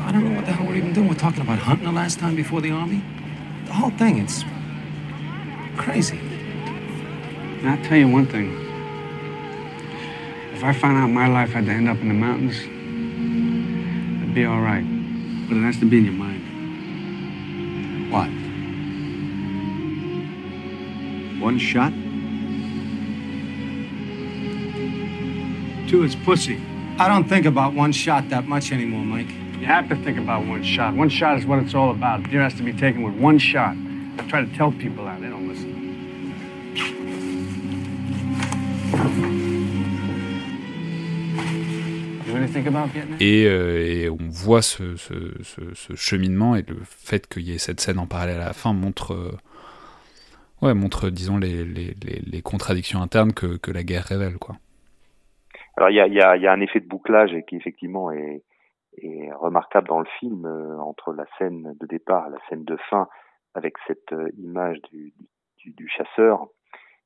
I 0.00 0.12
don't 0.12 0.22
know 0.22 0.34
what 0.34 0.44
the 0.44 0.48
hell 0.48 0.66
we're 0.66 0.78
even 0.78 0.94
doing. 0.94 1.08
We're 1.08 1.14
talking 1.14 1.42
about 1.42 1.58
hunting 1.58 1.86
the 1.86 1.94
last 1.94 2.18
time 2.18 2.34
before 2.34 2.62
the 2.62 2.72
army. 2.72 3.02
The 3.66 3.74
whole 3.74 3.92
crazy. 5.76 6.20
I'll 7.64 7.82
tell 7.84 7.98
you 7.98 8.08
one 8.08 8.26
thing. 8.26 8.56
If 10.54 10.64
I 10.64 10.72
found 10.72 10.98
out 10.98 11.08
my 11.08 11.26
life 11.26 11.50
had 11.50 11.66
to 11.66 11.72
end 11.72 11.88
up 11.88 11.98
in 11.98 12.08
the 12.08 12.14
mountains, 12.14 12.58
it'd 14.22 14.34
be 14.34 14.44
all 14.44 14.60
right. 14.60 14.84
But 15.48 15.56
it 15.56 15.62
has 15.62 15.78
to 15.78 15.88
be 15.88 15.98
in 15.98 16.04
your 16.04 16.14
mind. 16.14 16.40
What? 18.12 18.28
One 21.42 21.58
shot? 21.58 21.92
Two, 25.88 26.04
it's 26.04 26.14
pussy. 26.14 26.60
I 26.98 27.08
don't 27.08 27.28
think 27.28 27.46
about 27.46 27.72
one 27.72 27.92
shot 27.92 28.28
that 28.28 28.46
much 28.46 28.72
anymore, 28.72 29.04
Mike. 29.04 29.30
You 29.58 29.66
have 29.66 29.88
to 29.88 29.96
think 29.96 30.18
about 30.18 30.46
one 30.46 30.62
shot. 30.62 30.94
One 30.94 31.08
shot 31.08 31.38
is 31.38 31.46
what 31.46 31.58
it's 31.58 31.74
all 31.74 31.90
about. 31.90 32.28
Deer 32.30 32.42
has 32.42 32.54
to 32.54 32.62
be 32.62 32.72
taken 32.72 33.02
with 33.02 33.14
one 33.14 33.38
shot. 33.38 33.74
I 34.20 34.22
try 34.28 34.44
to 34.44 34.54
tell 34.54 34.70
people 34.70 35.04
that. 35.06 35.18
They 35.18 35.30
don't 35.30 35.48
listen. 35.48 35.80
Euh, 43.20 43.78
et, 43.78 44.10
on 44.10 44.28
voit 44.28 44.62
ce, 44.62 44.94
cheminement 45.96 46.54
et 46.54 46.62
le 46.62 46.76
fait 46.82 47.26
qu'il 47.26 47.42
y 47.42 47.52
ait 47.52 47.58
cette 47.58 47.80
scène 47.80 47.98
en 47.98 48.06
parallèle 48.06 48.40
à 48.40 48.46
la 48.46 48.52
fin 48.52 48.72
montre, 48.72 49.14
euh, 49.14 49.38
ouais, 50.62 50.74
montre 50.74 51.10
disons, 51.10 51.38
les, 51.38 51.64
les, 51.64 52.42
contradictions 52.42 53.00
internes 53.00 53.32
que, 53.32 53.56
que, 53.56 53.70
la 53.70 53.82
guerre 53.82 54.04
révèle. 54.04 54.38
Quoi. 54.38 54.56
Alors 55.76 55.90
il 55.90 55.96
y 55.96 56.00
a, 56.00 56.06
y, 56.06 56.20
a, 56.20 56.36
y 56.36 56.46
a, 56.46 56.52
un 56.52 56.60
effet 56.60 56.80
de 56.80 56.86
bouclage 56.86 57.32
qui 57.48 57.56
effectivement 57.56 58.12
est, 58.12 58.42
est 58.98 59.32
remarquable 59.32 59.88
dans 59.88 60.00
le 60.00 60.08
film 60.18 60.44
euh, 60.46 60.78
entre 60.78 61.12
la 61.12 61.24
scène 61.38 61.74
de 61.80 61.86
départ 61.86 62.28
et 62.28 62.30
la 62.30 62.38
scène 62.48 62.64
de 62.64 62.76
fin 62.90 63.08
avec 63.54 63.74
cette 63.86 64.14
image 64.38 64.80
du, 64.92 65.88
chasseur. 65.88 66.46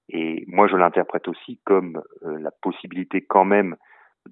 Et 0.09 0.45
moi 0.47 0.69
je 0.69 0.77
l'interprète 0.77 1.29
aussi 1.29 1.61
comme 1.65 2.03
la 2.23 2.51
possibilité 2.51 3.23
quand 3.23 3.45
même 3.45 3.77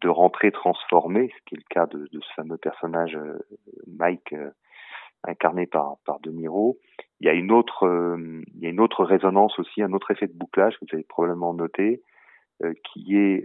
de 0.00 0.08
rentrer 0.08 0.50
transformé, 0.52 1.30
ce 1.36 1.44
qui 1.44 1.54
est 1.54 1.58
le 1.58 1.64
cas 1.68 1.86
de, 1.86 2.08
ce 2.12 2.34
fameux 2.34 2.56
personnage 2.56 3.14
euh, 3.16 3.38
Mike 3.86 4.32
euh, 4.32 4.50
incarné 5.24 5.66
par, 5.66 5.96
par 6.04 6.20
De 6.20 6.30
Niro. 6.30 6.78
Il 7.20 7.26
y 7.26 7.30
a 7.30 7.34
une 7.34 7.52
autre, 7.52 7.86
euh, 7.86 8.42
il 8.54 8.62
y 8.62 8.66
a 8.66 8.70
une 8.70 8.80
autre 8.80 9.04
résonance 9.04 9.58
aussi, 9.58 9.82
un 9.82 9.92
autre 9.92 10.10
effet 10.10 10.26
de 10.26 10.36
bouclage 10.36 10.74
que 10.74 10.86
vous 10.86 10.94
avez 10.94 11.04
probablement 11.04 11.54
noté, 11.54 12.02
qui 12.84 13.16
est 13.16 13.44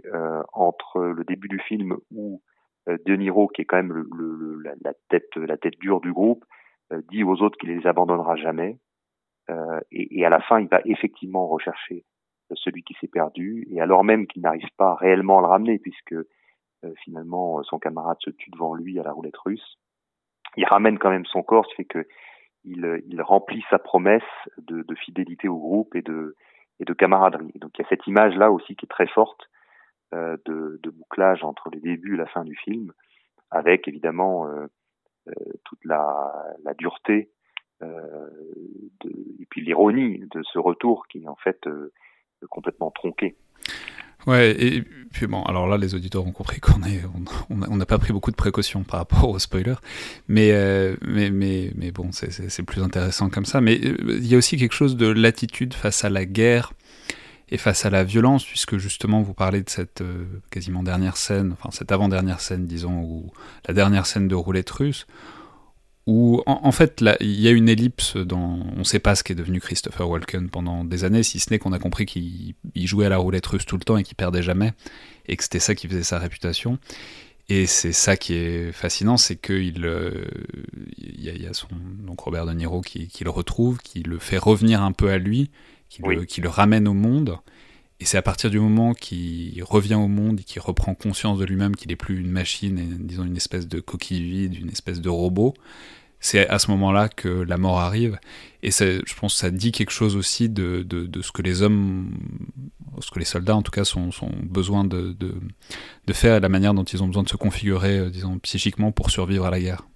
entre 0.52 1.00
le 1.00 1.24
début 1.24 1.48
du 1.48 1.58
film 1.58 1.96
où 2.12 2.40
De 2.86 3.16
Niro, 3.16 3.48
qui 3.48 3.62
est 3.62 3.64
quand 3.64 3.82
même 3.82 4.04
la, 4.62 4.92
tête, 5.08 5.34
la 5.34 5.56
tête 5.56 5.76
dure 5.80 6.00
du 6.00 6.12
groupe, 6.12 6.44
dit 7.10 7.24
aux 7.24 7.42
autres 7.42 7.58
qu'il 7.58 7.70
les 7.70 7.86
abandonnera 7.86 8.36
jamais, 8.36 8.78
et, 9.90 10.18
et, 10.18 10.26
à 10.26 10.28
la 10.28 10.40
fin, 10.40 10.60
il 10.60 10.68
va 10.68 10.80
effectivement 10.84 11.46
rechercher 11.46 12.04
celui 12.54 12.82
qui 12.82 12.94
s'est 13.00 13.08
perdu, 13.08 13.66
et 13.70 13.80
alors 13.80 14.04
même 14.04 14.26
qu'il 14.26 14.42
n'arrive 14.42 14.68
pas 14.76 14.94
réellement 14.94 15.38
à 15.38 15.40
le 15.40 15.46
ramener, 15.46 15.78
puisque 15.78 16.14
euh, 16.84 16.94
finalement, 17.02 17.62
son 17.64 17.78
camarade 17.78 18.18
se 18.20 18.30
tue 18.30 18.50
devant 18.50 18.74
lui 18.74 18.98
à 19.00 19.02
la 19.02 19.12
roulette 19.12 19.36
russe. 19.38 19.78
Il 20.56 20.64
ramène 20.64 20.98
quand 20.98 21.10
même 21.10 21.26
son 21.26 21.42
corps, 21.42 21.66
ce 21.66 21.74
fait 21.74 21.84
que 21.84 22.06
il, 22.64 23.22
remplit 23.22 23.64
sa 23.70 23.78
promesse 23.78 24.22
de, 24.58 24.82
de, 24.82 24.94
fidélité 24.94 25.48
au 25.48 25.58
groupe 25.58 25.94
et 25.94 26.02
de, 26.02 26.36
et 26.80 26.84
de 26.84 26.92
camaraderie. 26.92 27.52
donc 27.56 27.70
il 27.78 27.82
y 27.82 27.84
a 27.84 27.88
cette 27.88 28.06
image-là 28.06 28.50
aussi 28.50 28.76
qui 28.76 28.84
est 28.84 28.88
très 28.88 29.06
forte 29.06 29.48
euh, 30.12 30.36
de, 30.44 30.78
de, 30.82 30.90
bouclage 30.90 31.44
entre 31.44 31.70
le 31.72 31.80
début 31.80 32.14
et 32.14 32.18
la 32.18 32.26
fin 32.26 32.44
du 32.44 32.56
film, 32.56 32.92
avec 33.50 33.88
évidemment 33.88 34.46
euh, 34.46 34.66
euh 34.66 34.68
toute 35.64 35.84
la, 35.84 36.32
dureté 36.78 37.30
euh, 37.82 38.28
et 39.04 39.46
puis 39.50 39.64
l'ironie 39.64 40.18
de 40.18 40.42
ce 40.52 40.58
retour 40.58 41.06
qui 41.08 41.22
est 41.22 41.28
en 41.28 41.36
fait 41.36 41.66
euh, 41.66 41.92
complètement 42.50 42.90
tronqué. 42.90 43.36
Ouais, 44.26 44.54
et 44.58 44.82
puis 45.12 45.26
bon, 45.26 45.42
alors 45.44 45.68
là, 45.68 45.78
les 45.78 45.94
auditeurs 45.94 46.26
ont 46.26 46.32
compris 46.32 46.60
qu'on 46.60 46.82
est, 46.82 47.02
on 47.48 47.76
n'a 47.76 47.86
pas 47.86 47.98
pris 47.98 48.12
beaucoup 48.12 48.30
de 48.30 48.36
précautions 48.36 48.82
par 48.82 49.00
rapport 49.00 49.30
aux 49.30 49.38
spoilers, 49.38 49.76
mais, 50.26 50.50
euh, 50.52 50.96
mais, 51.06 51.30
mais, 51.30 51.70
mais 51.76 51.92
bon, 51.92 52.10
c'est 52.12 52.62
plus 52.64 52.82
intéressant 52.82 53.30
comme 53.30 53.44
ça. 53.44 53.60
Mais 53.60 53.78
euh, 53.82 53.96
il 54.18 54.26
y 54.26 54.34
a 54.34 54.38
aussi 54.38 54.56
quelque 54.56 54.74
chose 54.74 54.96
de 54.96 55.06
l'attitude 55.06 55.72
face 55.72 56.04
à 56.04 56.10
la 56.10 56.24
guerre 56.24 56.72
et 57.50 57.56
face 57.56 57.84
à 57.86 57.90
la 57.90 58.04
violence, 58.04 58.44
puisque 58.44 58.76
justement 58.78 59.22
vous 59.22 59.34
parlez 59.34 59.62
de 59.62 59.70
cette 59.70 60.02
euh, 60.02 60.24
quasiment 60.50 60.82
dernière 60.82 61.16
scène, 61.16 61.52
enfin 61.52 61.70
cette 61.72 61.92
avant-dernière 61.92 62.40
scène, 62.40 62.66
disons, 62.66 63.00
ou 63.00 63.32
la 63.66 63.74
dernière 63.74 64.06
scène 64.06 64.28
de 64.28 64.34
roulette 64.34 64.70
russe, 64.70 65.06
où 66.08 66.42
en, 66.46 66.72
fait 66.72 67.04
il 67.20 67.38
y 67.38 67.48
a 67.48 67.50
une 67.50 67.68
ellipse 67.68 68.16
dans 68.16 68.60
on 68.74 68.78
ne 68.78 68.84
sait 68.84 68.98
pas 68.98 69.14
ce 69.14 69.22
qu'est 69.22 69.34
devenu 69.34 69.60
Christopher 69.60 70.08
Walken 70.08 70.48
pendant 70.48 70.82
des 70.82 71.04
années 71.04 71.22
si 71.22 71.38
ce 71.38 71.50
n'est 71.50 71.58
qu'on 71.58 71.74
a 71.74 71.78
compris 71.78 72.06
qu'il 72.06 72.54
jouait 72.76 73.04
à 73.04 73.10
la 73.10 73.18
roulette 73.18 73.46
russe 73.46 73.66
tout 73.66 73.76
le 73.76 73.84
temps 73.84 73.98
et 73.98 74.02
qu'il 74.02 74.16
perdait 74.16 74.42
jamais 74.42 74.72
et 75.26 75.36
que 75.36 75.42
c'était 75.42 75.58
ça 75.58 75.74
qui 75.74 75.86
faisait 75.86 76.02
sa 76.02 76.18
réputation. 76.18 76.78
Et 77.50 77.66
c'est 77.66 77.92
ça 77.92 78.16
qui 78.16 78.32
est 78.34 78.72
fascinant 78.72 79.18
c'est 79.18 79.36
qu'il 79.36 79.84
euh, 79.84 80.24
y, 80.96 81.46
a 81.46 81.52
son 81.52 81.68
donc 82.00 82.20
Robert 82.20 82.46
De 82.46 82.52
Niro 82.52 82.80
qui, 82.80 83.10
le 83.20 83.30
retrouve 83.30 83.76
qui 83.76 84.02
le 84.02 84.18
fait 84.18 84.38
revenir 84.38 84.82
un 84.82 84.92
peu 84.92 85.10
à 85.10 85.18
lui 85.18 85.50
qui, 85.88 86.02
le, 86.02 86.24
qui 86.24 86.40
le 86.40 86.48
ramène 86.48 86.86
au 86.88 86.94
monde 86.94 87.38
et 88.00 88.04
c'est 88.04 88.16
à 88.16 88.22
partir 88.22 88.50
du 88.50 88.60
moment 88.60 88.94
qu'il 88.94 89.62
revient 89.64 89.96
au 89.96 90.06
monde 90.06 90.40
et 90.40 90.44
qu'il 90.44 90.62
reprend 90.62 90.94
conscience 90.94 91.38
de 91.38 91.44
lui-même 91.44 91.74
qu'il 91.74 91.88
n'est 91.88 91.96
plus 91.96 92.20
une 92.20 92.30
machine, 92.30 92.78
et, 92.78 92.86
disons 92.98 93.24
une 93.24 93.36
espèce 93.36 93.66
de 93.66 93.80
coquille 93.80 94.22
vide, 94.22 94.54
une 94.54 94.70
espèce 94.70 95.00
de 95.00 95.08
robot, 95.08 95.54
c'est 96.20 96.48
à 96.48 96.58
ce 96.58 96.70
moment-là 96.72 97.08
que 97.08 97.28
la 97.28 97.56
mort 97.56 97.80
arrive. 97.80 98.18
Et 98.62 98.70
je 98.70 99.14
pense 99.14 99.34
que 99.34 99.40
ça 99.40 99.50
dit 99.50 99.72
quelque 99.72 99.90
chose 99.90 100.16
aussi 100.16 100.48
de, 100.48 100.84
de, 100.88 101.06
de, 101.06 101.22
ce 101.22 101.32
que 101.32 101.42
les 101.42 101.62
hommes, 101.62 102.12
ce 103.00 103.10
que 103.10 103.18
les 103.18 103.24
soldats 103.24 103.56
en 103.56 103.62
tout 103.62 103.70
cas, 103.70 103.84
sont, 103.84 104.12
sont 104.12 104.30
besoin 104.42 104.84
de, 104.84 105.16
de, 105.18 106.12
faire 106.12 106.36
et 106.36 106.40
la 106.40 106.48
manière 106.48 106.74
dont 106.74 106.84
ils 106.84 107.02
ont 107.02 107.06
besoin 107.06 107.22
de 107.22 107.28
se 107.28 107.36
configurer, 107.36 107.98
euh, 107.98 108.10
disons, 108.10 108.38
psychiquement 108.38 108.90
pour 108.92 109.10
survivre 109.10 109.44
à 109.44 109.50
la 109.50 109.60
guerre. 109.60 109.86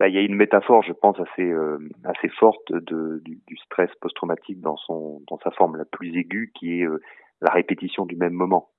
Bah, 0.00 0.08
il 0.08 0.14
y 0.14 0.18
a 0.18 0.22
une 0.22 0.34
métaphore, 0.34 0.82
je 0.82 0.94
pense, 0.94 1.20
assez, 1.20 1.48
euh, 1.48 1.78
assez 2.04 2.30
forte 2.30 2.72
de, 2.72 3.20
du, 3.22 3.38
du 3.46 3.56
stress 3.58 3.90
post-traumatique 4.00 4.60
dans, 4.60 4.78
son, 4.78 5.22
dans 5.28 5.38
sa 5.44 5.50
forme 5.50 5.76
la 5.76 5.84
plus 5.84 6.16
aiguë, 6.16 6.52
qui 6.54 6.80
est 6.80 6.86
euh, 6.86 7.02
la 7.42 7.52
répétition 7.52 8.06
du 8.06 8.16
même 8.16 8.32
moment. 8.32 8.70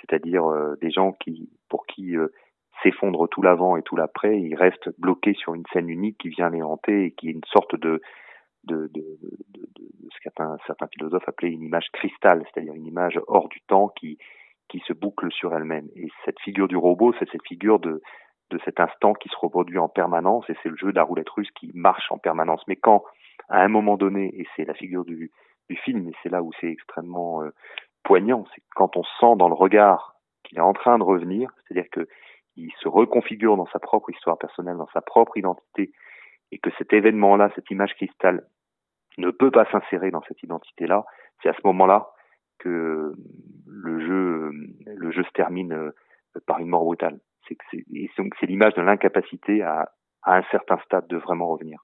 C'est-à-dire 0.00 0.44
des 0.82 0.90
gens 0.90 1.12
qui, 1.12 1.48
pour 1.70 1.86
qui 1.86 2.14
s'effondre 2.82 3.26
tout 3.28 3.40
l'avant 3.40 3.78
et 3.78 3.82
tout 3.82 3.96
l'après, 3.96 4.38
il 4.38 4.54
reste 4.54 4.90
bloqué 4.98 5.32
sur 5.32 5.54
une 5.54 5.64
scène 5.72 5.88
unique 5.88 6.18
qui 6.18 6.28
vient 6.28 6.50
les 6.50 6.60
hanter 6.60 7.06
et 7.06 7.10
qui 7.12 7.28
est 7.28 7.32
une 7.32 7.44
sorte 7.46 7.74
de, 7.76 8.02
de, 8.64 8.90
de, 8.92 9.18
de, 9.48 9.60
de 9.76 10.08
ce 10.10 10.28
qu'un 10.28 10.58
certain 10.66 10.86
philosophe 10.88 11.26
appelait 11.26 11.50
une 11.50 11.62
image 11.62 11.88
cristal, 11.92 12.44
c'est-à-dire 12.44 12.74
une 12.74 12.86
image 12.86 13.18
hors 13.28 13.48
du 13.48 13.62
temps 13.62 13.88
qui, 13.96 14.18
qui 14.68 14.80
se 14.80 14.92
boucle 14.92 15.32
sur 15.32 15.54
elle-même. 15.54 15.88
Et 15.96 16.08
cette 16.26 16.40
figure 16.40 16.68
du 16.68 16.76
robot, 16.76 17.14
c'est 17.18 17.30
cette 17.30 17.46
figure 17.46 17.78
de, 17.78 18.02
de 18.50 18.58
cet 18.64 18.80
instant 18.80 19.14
qui 19.14 19.28
se 19.28 19.36
reproduit 19.36 19.78
en 19.78 19.88
permanence 19.88 20.48
et 20.48 20.56
c'est 20.62 20.68
le 20.68 20.76
jeu 20.76 20.90
de 20.90 20.96
la 20.96 21.02
roulette 21.02 21.28
russe 21.30 21.50
qui 21.52 21.70
marche 21.74 22.10
en 22.10 22.18
permanence. 22.18 22.62
Mais 22.68 22.76
quand 22.76 23.04
à 23.48 23.62
un 23.62 23.68
moment 23.68 23.96
donné, 23.96 24.32
et 24.38 24.46
c'est 24.56 24.64
la 24.64 24.74
figure 24.74 25.04
du, 25.04 25.30
film, 25.84 26.08
et 26.08 26.12
c'est 26.22 26.28
là 26.28 26.42
où 26.42 26.52
c'est 26.60 26.70
extrêmement 26.70 27.42
euh, 27.42 27.50
poignant, 28.04 28.44
c'est 28.54 28.62
quand 28.76 28.96
on 28.96 29.02
sent 29.02 29.36
dans 29.36 29.48
le 29.48 29.54
regard 29.54 30.14
qu'il 30.44 30.58
est 30.58 30.62
en 30.62 30.72
train 30.72 30.98
de 30.98 31.02
revenir, 31.02 31.50
c'est-à-dire 31.66 31.90
que 31.90 32.06
il 32.56 32.70
se 32.80 32.86
reconfigure 32.86 33.56
dans 33.56 33.66
sa 33.66 33.80
propre 33.80 34.10
histoire 34.10 34.38
personnelle, 34.38 34.76
dans 34.76 34.88
sa 34.92 35.00
propre 35.00 35.36
identité, 35.36 35.90
et 36.52 36.58
que 36.58 36.70
cet 36.78 36.92
événement-là, 36.92 37.50
cette 37.56 37.70
image 37.70 37.94
cristal, 37.94 38.46
ne 39.18 39.30
peut 39.30 39.50
pas 39.50 39.64
s'insérer 39.72 40.10
dans 40.10 40.22
cette 40.28 40.42
identité-là, 40.42 41.04
c'est 41.42 41.48
à 41.48 41.54
ce 41.54 41.60
moment-là 41.64 42.10
que 42.58 43.14
le 43.66 44.00
jeu, 44.00 44.50
le 44.86 45.10
jeu 45.10 45.24
se 45.24 45.32
termine 45.32 45.72
euh, 45.72 45.90
par 46.46 46.60
une 46.60 46.68
mort 46.68 46.84
brutale. 46.84 47.18
C'est 47.48 47.56
c'est 48.16 48.46
l'image 48.46 48.74
de 48.74 48.82
l'incapacité 48.82 49.62
à, 49.62 49.90
à 50.22 50.38
un 50.38 50.42
certain 50.50 50.78
stade 50.84 51.06
de 51.08 51.16
vraiment 51.16 51.48
revenir. 51.48 51.78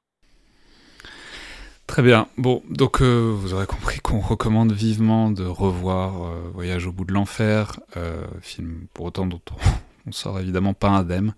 Très 1.90 2.02
bien. 2.02 2.28
Bon, 2.38 2.62
donc 2.70 3.02
euh, 3.02 3.34
vous 3.34 3.52
aurez 3.52 3.66
compris 3.66 3.98
qu'on 3.98 4.20
recommande 4.20 4.70
vivement 4.70 5.28
de 5.28 5.42
revoir 5.44 6.22
euh, 6.22 6.48
Voyage 6.54 6.86
au 6.86 6.92
bout 6.92 7.04
de 7.04 7.12
l'enfer, 7.12 7.72
euh, 7.96 8.22
film 8.42 8.86
pour 8.94 9.06
autant 9.06 9.26
dont 9.26 9.40
on, 9.50 9.56
on 10.08 10.12
sort 10.12 10.38
évidemment 10.38 10.72
pas 10.72 10.88
indemne, 10.90 11.34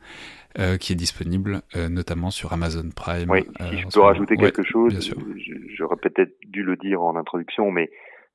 qui 0.79 0.93
est 0.93 0.97
disponible 0.97 1.62
notamment 1.88 2.31
sur 2.31 2.52
Amazon 2.52 2.91
Prime. 2.95 3.31
Oui, 3.31 3.41
si 3.71 3.79
je 3.79 3.87
peux 3.87 4.00
moment. 4.00 4.12
rajouter 4.12 4.37
quelque 4.37 4.61
Ouais, 4.61 4.69
chose, 4.69 5.14
j'aurais 5.75 5.97
peut-être 5.97 6.37
dû 6.45 6.62
le 6.62 6.76
dire 6.76 7.00
en 7.02 7.17
introduction, 7.17 7.71
mais 7.71 7.91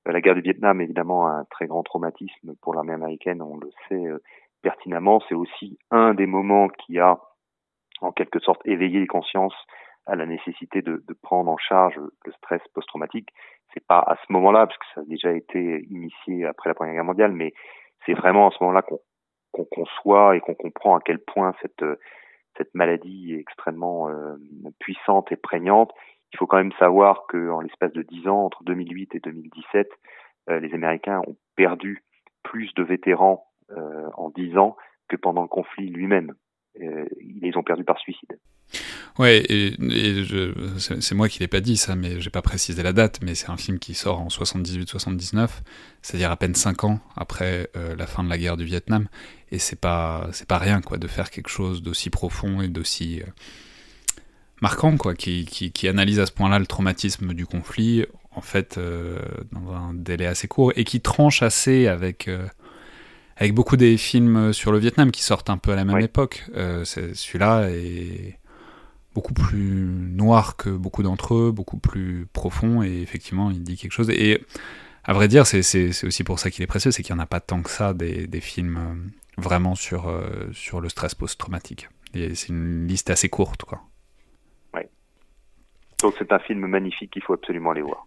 la 0.08 0.20
guerre 0.20 0.34
du 0.34 0.41
Vietnam, 0.41 0.82
évidemment, 0.82 1.27
un 1.27 1.46
très 1.51 1.67
grand 1.67 1.84
traumatisme 1.84 2.56
pour 2.63 2.74
l'armée 2.74 2.94
américaine, 2.94 3.44
on 3.44 3.58
le 3.58 3.70
sait 3.88 4.03
pertinemment. 4.61 5.21
C'est 5.27 5.35
aussi 5.35 5.77
un 5.91 6.13
des 6.13 6.25
moments 6.25 6.67
qui 6.69 6.99
a, 6.99 7.19
en 8.01 8.11
quelque 8.11 8.39
sorte, 8.39 8.61
éveillé 8.65 8.99
les 8.99 9.07
consciences 9.07 9.55
à 10.05 10.15
la 10.15 10.25
nécessité 10.25 10.81
de, 10.81 11.03
prendre 11.21 11.51
en 11.51 11.57
charge 11.57 11.99
le 12.25 12.31
stress 12.33 12.61
post-traumatique. 12.73 13.29
C'est 13.73 13.85
pas 13.85 13.99
à 13.99 14.15
ce 14.15 14.31
moment-là, 14.31 14.65
parce 14.65 14.77
que 14.77 14.85
ça 14.95 15.01
a 15.01 15.03
déjà 15.03 15.33
été 15.33 15.85
initié 15.89 16.45
après 16.45 16.69
la 16.69 16.73
Première 16.73 16.93
Guerre 16.93 17.03
mondiale, 17.03 17.33
mais 17.33 17.53
c'est 18.05 18.13
vraiment 18.13 18.47
à 18.47 18.51
ce 18.51 18.57
moment-là 18.61 18.83
qu'on 18.83 19.65
conçoit 19.65 20.35
et 20.35 20.39
qu'on 20.39 20.55
comprend 20.55 20.95
à 20.95 21.01
quel 21.01 21.19
point 21.19 21.53
cette 21.61 22.73
maladie 22.73 23.33
est 23.33 23.39
extrêmement 23.39 24.09
euh, 24.09 24.35
puissante 24.79 25.31
et 25.31 25.35
prégnante. 25.35 25.91
Il 26.33 26.37
faut 26.37 26.47
quand 26.47 26.57
même 26.57 26.73
savoir 26.73 27.25
que 27.27 27.49
en 27.49 27.61
l'espace 27.61 27.93
de 27.93 28.01
10 28.01 28.27
ans, 28.27 28.45
entre 28.45 28.63
2008 28.63 29.15
et 29.15 29.19
2017, 29.19 29.89
euh, 30.49 30.59
les 30.59 30.73
Américains 30.73 31.21
ont 31.27 31.35
perdu 31.55 32.03
plus 32.43 32.73
de 32.75 32.83
vétérans 32.83 33.45
euh, 33.71 34.09
en 34.15 34.29
10 34.29 34.57
ans 34.57 34.75
que 35.07 35.15
pendant 35.15 35.41
le 35.41 35.47
conflit 35.47 35.89
lui-même. 35.89 36.33
Euh, 36.81 37.05
ils 37.21 37.39
les 37.41 37.57
ont 37.57 37.63
perdus 37.63 37.83
par 37.83 37.97
suicide. 37.97 38.38
Ouais, 39.17 39.38
et, 39.50 39.74
et 39.81 40.24
c'est 40.77 41.15
moi 41.15 41.27
qui 41.27 41.39
l'ai 41.39 41.47
pas 41.47 41.59
dit 41.59 41.75
ça, 41.75 41.95
mais 41.95 42.21
j'ai 42.21 42.29
pas 42.29 42.43
précisé 42.43 42.83
la 42.83 42.93
date, 42.93 43.19
mais 43.24 43.33
c'est 43.33 43.50
un 43.50 43.57
film 43.57 43.79
qui 43.79 43.95
sort 43.95 44.21
en 44.21 44.27
78-79, 44.27 45.50
c'est-à-dire 46.03 46.29
à 46.29 46.36
peine 46.36 46.53
5 46.53 46.83
ans 46.83 47.00
après 47.15 47.69
euh, 47.75 47.95
la 47.95 48.05
fin 48.05 48.24
de 48.24 48.29
la 48.29 48.38
guerre 48.38 48.57
du 48.57 48.65
Vietnam, 48.65 49.07
et 49.51 49.57
c'est 49.57 49.79
pas 49.79 50.27
c'est 50.33 50.47
pas 50.47 50.59
rien 50.59 50.81
quoi 50.81 50.97
de 50.97 51.07
faire 51.07 51.31
quelque 51.31 51.50
chose 51.50 51.81
d'aussi 51.81 52.12
profond 52.12 52.62
et 52.62 52.67
d'aussi 52.67 53.21
euh, 53.21 53.25
marquant 54.62 54.95
quoi, 54.97 55.15
qui, 55.15 55.45
qui, 55.45 55.71
qui 55.71 55.88
analyse 55.88 56.19
à 56.19 56.27
ce 56.27 56.31
point-là 56.31 56.59
le 56.59 56.67
traumatisme 56.67 57.33
du 57.33 57.47
conflit, 57.47 58.05
en 58.31 58.41
fait 58.41 58.77
euh, 58.77 59.19
dans 59.51 59.71
un 59.74 59.95
délai 59.95 60.27
assez 60.27 60.47
court 60.47 60.74
et 60.75 60.83
qui 60.83 61.01
tranche 61.01 61.41
assez 61.41 61.88
avec 61.88 62.29
avec 63.38 63.53
beaucoup 63.53 63.77
des 63.77 63.98
films 63.98 64.51
sur 64.51 64.72
le 64.72 64.79
Vietnam 64.79 65.12
qui 65.12 65.22
sortent 65.24 65.50
un 65.50 65.58
peu 65.58 65.72
à 65.72 65.75
la 65.75 65.86
même 65.86 65.96
Oui. 65.98 66.03
époque. 66.03 66.46
Euh, 66.56 66.84
c'est- 66.86 67.13
Celui-là 67.13 67.70
est 67.70 68.38
beaucoup 69.13 69.34
plus 69.34 69.86
noir 70.12 70.56
que 70.58 70.70
beaucoup 70.70 71.03
d'entre 71.03 71.36
eux, 71.36 71.51
beaucoup 71.51 71.77
plus 71.77 72.27
profond, 72.34 72.84
et 72.84 73.01
effectivement, 73.01 73.50
il 73.51 73.63
dit 73.63 73.77
quelque 73.77 73.91
chose. 73.91 74.10
Et 74.10 74.44
à 75.03 75.13
vrai 75.13 75.27
dire, 75.27 75.46
c'est- 75.48 76.03
aussi 76.06 76.24
pour 76.24 76.39
ça 76.39 76.50
qu'il 76.51 76.63
est 76.63 76.67
précieux, 76.67 76.91
c'est 76.91 77.03
qu'il 77.03 77.15
n'y 77.15 77.20
en 77.22 77.24
a 77.24 77.27
pas 77.27 77.39
tant 77.39 77.62
que 77.62 77.70
ça 77.70 77.94
des, 77.94 78.27
des 78.27 78.41
films 78.41 78.77
euh, 78.77 79.41
vraiment 79.41 79.75
sur, 79.75 80.08
euh, 80.10 80.50
sur 80.53 80.82
le 80.82 80.89
stress 80.89 81.13
post-traumatique. 81.15 81.90
Et 82.14 82.33
c'est 82.35 82.50
une 82.50 82.88
liste 82.88 83.09
assez 83.09 83.29
courte, 83.29 83.64
quoi. 83.64 83.81
Donc 86.03 86.14
c'est 86.20 86.31
un 86.31 86.38
film 86.38 86.68
magnifique 86.68 87.09
qu'il 87.09 87.24
faut 87.24 87.33
absolument 87.33 87.72
aller 87.72 87.81
voir. 87.81 88.05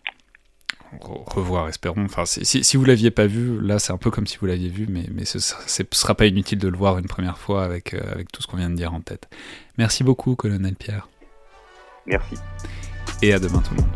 Re- 1.01 1.35
revoir, 1.35 1.69
espérons. 1.69 2.05
Enfin, 2.05 2.25
si, 2.27 2.45
si, 2.45 2.65
si 2.65 2.77
vous 2.77 2.85
l'aviez 2.85 3.11
pas 3.11 3.27
vu, 3.27 3.61
là, 3.61 3.79
c'est 3.79 3.93
un 3.93 3.97
peu 3.99 4.11
comme 4.11 4.27
si 4.27 4.37
vous 4.39 4.47
l'aviez 4.47 4.69
vu, 4.69 4.87
mais, 4.89 5.05
mais 5.13 5.25
ce 5.25 5.39
ce 5.39 5.55
sera 5.93 6.15
pas 6.15 6.27
inutile 6.27 6.59
de 6.59 6.69
le 6.69 6.77
voir 6.77 6.99
une 6.99 7.07
première 7.07 7.39
fois 7.39 7.65
avec, 7.65 7.95
euh, 7.95 8.01
avec 8.13 8.33
tout 8.33 8.43
ce 8.43 8.47
qu'on 8.49 8.57
vient 8.57 8.71
de 8.71 8.75
dire 8.77 8.93
en 8.93 9.01
tête. 9.01 9.29
Merci 9.79 10.03
beaucoup, 10.03 10.35
colonel 10.35 10.75
Pierre, 10.75 11.09
Merci. 12.07 12.35
et 13.23 13.33
à 13.33 13.39
demain 13.39 13.61
tout 13.61 13.75
le 13.75 13.83
monde. 13.83 13.91